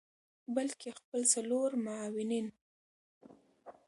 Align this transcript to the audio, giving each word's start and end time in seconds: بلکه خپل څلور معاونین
بلکه 0.55 0.87
خپل 0.99 1.21
څلور 1.33 1.69
معاونین 1.85 2.47